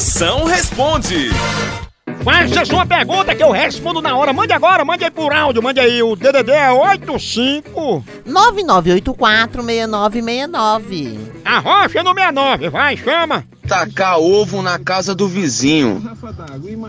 Moção 0.00 0.44
responde. 0.44 1.28
Faça 2.24 2.64
sua 2.64 2.86
pergunta 2.86 3.34
que 3.34 3.42
eu 3.42 3.50
respondo 3.50 4.00
na 4.00 4.16
hora. 4.16 4.32
Mande 4.32 4.50
agora, 4.50 4.82
mande 4.82 5.04
aí 5.04 5.10
por 5.10 5.30
áudio, 5.30 5.62
mande 5.62 5.78
aí. 5.78 6.02
O 6.02 6.16
DDD 6.16 6.52
é 6.52 6.72
85 6.72 8.02
99846969. 8.26 11.18
Arrocha 11.44 12.02
no 12.02 12.14
69, 12.14 12.70
vai, 12.70 12.96
chama. 12.96 13.44
tacar 13.68 14.18
ovo 14.18 14.62
na 14.62 14.78
casa 14.78 15.14
do 15.14 15.28
vizinho. 15.28 16.02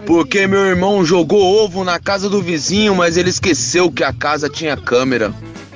Porque 0.08 0.48
meu 0.48 0.66
irmão 0.66 1.04
jogou 1.04 1.66
ovo 1.66 1.84
na 1.84 2.00
casa 2.00 2.30
do 2.30 2.42
vizinho, 2.42 2.96
mas 2.96 3.18
ele 3.18 3.30
esqueceu 3.30 3.92
que 3.92 4.06
a 4.06 4.14
casa 4.14 4.50
tinha 4.50 4.78
câmera. 4.78 5.34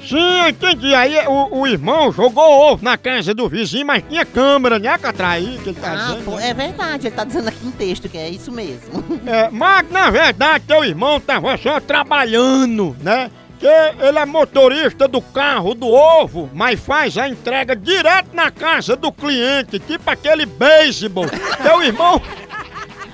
Sim, 0.07 0.39
eu 0.41 0.49
entendi. 0.49 0.93
Aí 0.93 1.17
o, 1.27 1.59
o 1.61 1.67
irmão 1.67 2.11
jogou 2.11 2.43
ovo 2.43 2.83
na 2.83 2.97
casa 2.97 3.33
do 3.33 3.49
vizinho, 3.49 3.85
mas 3.85 4.03
tinha 4.07 4.25
câmera, 4.25 4.77
né, 4.79 4.97
Catraí? 4.97 5.59
Que 5.63 5.69
ele 5.69 5.79
tá 5.79 5.91
Ah, 5.93 5.95
dizendo, 5.95 6.25
pô, 6.25 6.35
né? 6.35 6.49
é 6.49 6.53
verdade, 6.53 7.07
ele 7.07 7.15
tá 7.15 7.23
dizendo 7.23 7.47
aqui 7.47 7.65
em 7.67 7.71
texto 7.71 8.07
que 8.09 8.17
é 8.17 8.29
isso 8.29 8.51
mesmo. 8.51 9.03
É, 9.25 9.49
mas 9.51 9.89
na 9.89 10.09
verdade 10.11 10.65
teu 10.67 10.83
irmão 10.83 11.19
tava 11.19 11.57
só 11.57 11.79
trabalhando, 11.79 12.95
né? 13.01 13.31
Que 13.57 13.65
ele 14.05 14.19
é 14.19 14.25
motorista 14.25 15.07
do 15.07 15.21
carro 15.21 15.73
do 15.73 15.87
ovo, 15.87 16.49
mas 16.53 16.79
faz 16.79 17.17
a 17.17 17.27
entrega 17.27 17.75
direto 17.75 18.29
na 18.33 18.51
casa 18.51 18.95
do 18.95 19.11
cliente, 19.11 19.79
tipo 19.79 20.09
aquele 20.09 20.45
beisebol. 20.45 21.25
Teu 21.63 21.81
irmão, 21.81 22.21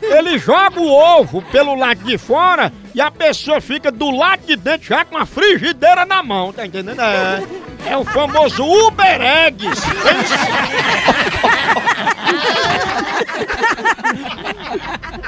ele 0.01 0.37
joga 0.37 0.79
o 0.79 0.91
ovo 0.91 1.41
pelo 1.43 1.75
lado 1.75 2.03
de 2.03 2.17
fora 2.17 2.71
e 2.93 3.01
a 3.01 3.11
pessoa 3.11 3.61
fica 3.61 3.91
do 3.91 4.11
lado 4.11 4.45
de 4.45 4.55
dentro 4.55 4.87
já 4.87 5.05
com 5.05 5.17
a 5.17 5.25
frigideira 5.25 6.05
na 6.05 6.21
mão, 6.23 6.51
tá 6.51 6.65
entendendo? 6.65 7.01
É, 7.01 7.43
é 7.87 7.97
o 7.97 8.03
famoso 8.03 8.63
Uber 8.63 9.21
Eggs. 9.21 9.81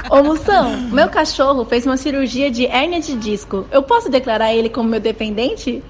Ô 0.10 0.22
Moção, 0.22 0.78
meu 0.92 1.10
cachorro 1.10 1.66
fez 1.66 1.86
uma 1.86 1.98
cirurgia 1.98 2.52
de 2.52 2.68
hérnia 2.68 3.00
de 3.00 3.16
disco. 3.16 3.66
Eu 3.72 3.82
posso 3.82 4.10
declarar 4.10 4.54
ele 4.54 4.70
como 4.70 4.90
meu 4.90 5.00
dependente? 5.00 5.84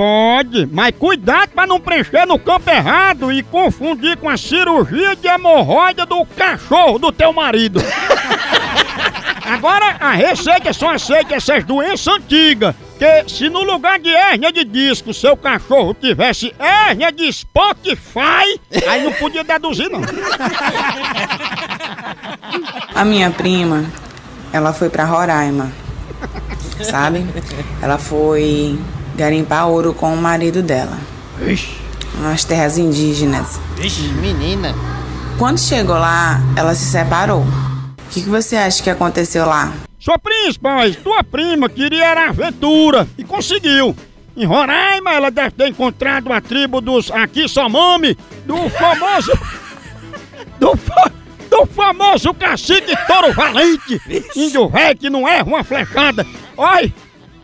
Pode, 0.00 0.66
mas 0.72 0.94
cuidado 0.98 1.50
pra 1.50 1.66
não 1.66 1.78
preencher 1.78 2.24
no 2.24 2.38
campo 2.38 2.70
errado 2.70 3.30
e 3.30 3.42
confundir 3.42 4.16
com 4.16 4.30
a 4.30 4.36
cirurgia 4.38 5.14
de 5.14 5.28
hemorroida 5.28 6.06
do 6.06 6.24
cachorro 6.24 6.98
do 6.98 7.12
teu 7.12 7.34
marido. 7.34 7.82
Agora, 9.44 9.96
a 10.00 10.12
receita 10.12 10.72
só 10.72 10.94
aceita 10.94 11.34
essas 11.34 11.64
doenças 11.64 12.14
antigas. 12.14 12.74
Que 12.98 13.28
se 13.28 13.50
no 13.50 13.62
lugar 13.62 13.98
de 13.98 14.08
hérnia 14.08 14.50
de 14.50 14.64
disco 14.64 15.12
seu 15.12 15.36
cachorro 15.36 15.92
tivesse 15.92 16.54
hérnia 16.58 17.12
de 17.12 17.30
Spotify, 17.30 18.58
aí 18.88 19.04
não 19.04 19.12
podia 19.12 19.44
deduzir 19.44 19.90
não. 19.90 20.00
A 22.94 23.04
minha 23.04 23.30
prima, 23.30 23.84
ela 24.50 24.72
foi 24.72 24.88
pra 24.88 25.04
Roraima, 25.04 25.70
sabe? 26.82 27.26
Ela 27.82 27.98
foi 27.98 28.78
garimpar 29.24 29.68
ouro 29.68 29.92
com 29.92 30.12
o 30.14 30.16
marido 30.16 30.62
dela. 30.62 30.98
Nas 32.22 32.42
terras 32.44 32.78
indígenas. 32.78 33.60
Menina, 34.20 34.74
Quando 35.38 35.58
chegou 35.60 35.96
lá, 35.98 36.40
ela 36.56 36.74
se 36.74 36.84
separou. 36.86 37.42
O 37.42 38.10
que, 38.10 38.22
que 38.22 38.28
você 38.28 38.56
acha 38.56 38.82
que 38.82 38.90
aconteceu 38.90 39.46
lá? 39.46 39.72
Sua 39.98 40.18
príncipe, 40.18 40.60
mas 40.62 40.96
tua 40.96 41.22
prima 41.22 41.68
queria 41.68 42.04
era 42.06 42.28
aventura 42.30 43.06
e 43.18 43.22
conseguiu. 43.24 43.94
Em 44.36 44.46
Roraima, 44.46 45.12
ela 45.12 45.30
deve 45.30 45.50
ter 45.50 45.68
encontrado 45.68 46.32
a 46.32 46.40
tribo 46.40 46.80
dos 46.80 47.10
Aqui 47.10 47.46
Somame, 47.48 48.16
do 48.46 48.68
famoso. 48.70 49.32
Do, 50.58 50.76
fa- 50.76 51.10
do 51.50 51.66
famoso 51.66 52.32
cacique 52.34 52.94
Toro 53.06 53.32
Valente, 53.32 54.00
índio 54.36 54.68
velho 54.68 54.96
que 54.98 55.10
não 55.10 55.28
erra 55.28 55.44
uma 55.44 55.64
flechada. 55.64 56.26
Olha, 56.56 56.92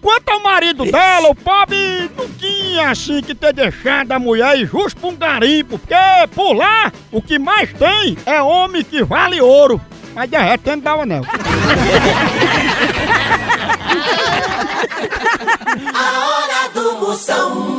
Quanto 0.07 0.29
ao 0.29 0.41
marido 0.41 0.85
dela, 0.85 1.31
o 1.31 1.35
pobre 1.35 2.09
não 2.17 2.29
tinha 2.39 2.91
assim 2.91 3.21
que 3.21 3.35
ter 3.35 3.53
deixado 3.53 4.13
a 4.13 4.21
mulher 4.21 4.57
ir 4.57 4.65
justo 4.65 5.01
pra 5.01 5.09
um 5.09 5.17
garimpo, 5.17 5.81
porque 5.81 5.97
por 6.33 6.53
lá 6.53 6.93
o 7.11 7.21
que 7.21 7.41
mais 7.41 7.73
tem 7.73 8.17
é 8.25 8.41
homem 8.41 8.85
que 8.85 9.03
vale 9.03 9.41
ouro. 9.41 9.81
Mas 10.15 10.31
derretendo 10.31 10.85
dá 10.85 10.95
o 10.95 11.01
anel. 11.01 11.23
a 15.93 16.29
hora 16.29 16.69
do 16.73 17.01
moção. 17.01 17.76